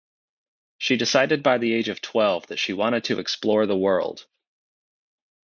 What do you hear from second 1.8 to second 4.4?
of twelve that she wanted to explore the world.